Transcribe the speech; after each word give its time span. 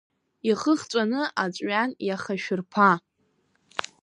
Ихы 0.49 0.73
хҵәаны 0.79 1.21
аҵәҩан 1.43 1.91
иахашәырԥа! 2.07 2.91